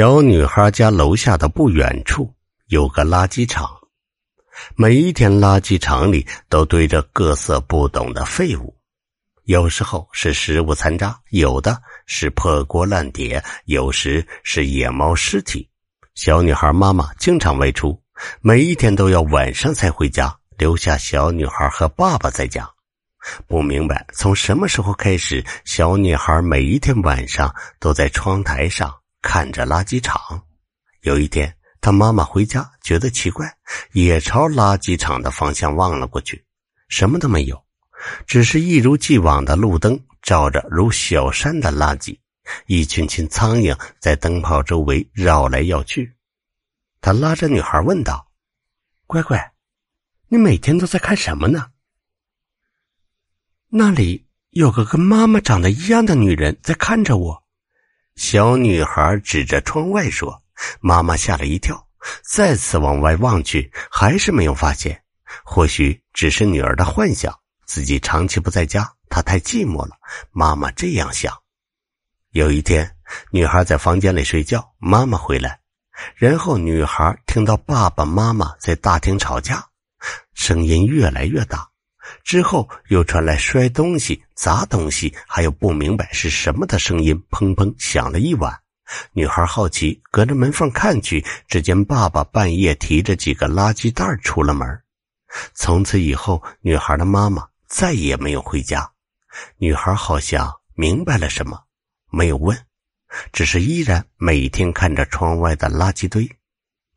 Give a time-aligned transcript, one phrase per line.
[0.00, 2.34] 小女孩家楼下的不远处
[2.68, 3.68] 有个垃圾场，
[4.74, 8.74] 每一天垃圾场里都堆着各色不懂的废物，
[9.44, 15.68] 有时候是食物残渣，有的是破锅烂碟，有时是野猫尸体。
[16.14, 18.02] 小女孩妈妈经常外出，
[18.40, 22.66] 每一天都要晚上才回家，留下小女孩和爸爸在家。
[23.46, 28.99] 不明白从什么时候开始，小女孩每一天晚上都在窗台上。
[29.22, 30.44] 看着垃圾场，
[31.02, 33.54] 有一天，他妈妈回家觉得奇怪，
[33.92, 36.44] 也朝垃圾场的方向望了过去，
[36.88, 37.64] 什么都没有，
[38.26, 42.18] 只是一如既往的路灯照着如小山的垃圾，
[42.66, 46.16] 一群群苍蝇在灯泡周围绕来绕去。
[47.00, 48.30] 他拉着女孩问道
[49.06, 49.52] ：“乖乖，
[50.28, 51.70] 你每天都在看什么呢？”
[53.72, 57.44] 那里有个跟妈妈长得一样的女人在看着我。
[58.20, 60.42] 小女孩指着窗外说
[60.80, 61.88] ：“妈妈吓了一跳，
[62.22, 65.02] 再次往外望去，还是没有发现。
[65.42, 67.34] 或许只是女儿的幻想。
[67.64, 69.96] 自己长期不在家，她太寂寞了。
[70.32, 71.34] 妈妈这样想。
[72.32, 72.94] 有一天，
[73.30, 75.60] 女孩在房间里睡觉，妈妈回来，
[76.14, 79.64] 然后女孩听到爸爸妈妈在大厅吵架，
[80.34, 81.66] 声音越来越大。”
[82.24, 88.60] 之后又传来摔东西、砸东西，还有不明白是什么的声音，砰砰响了一晚。
[89.12, 94.66] 女孩好奇，隔着门缝看去，只见爸爸半夜提着几个垃圾袋出了门。
[95.54, 98.90] 从此以后，女孩的妈妈再也没有回家。
[99.58, 101.56] 女孩好像明白了什么，
[102.10, 102.58] 没有问，
[103.32, 106.28] 只是依然每天看着窗外的垃圾堆。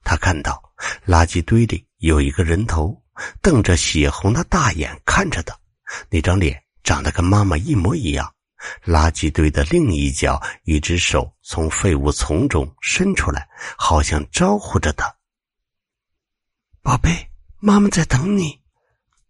[0.04, 0.74] 她看到
[1.06, 3.03] 垃圾堆里有一个人头。
[3.42, 5.58] 瞪着血红的大眼看着他，
[6.10, 8.34] 那张脸长得跟妈妈一模一样。
[8.86, 13.48] 垃圾堆的另一角，一只手从废物丛中伸出来，
[13.78, 15.14] 好像招呼着他
[16.82, 18.58] ：“宝贝，妈妈在等你。”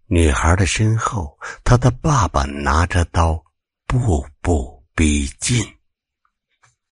[0.05, 3.43] 女孩的身后，她的爸爸拿着刀，
[3.87, 5.65] 步步逼近。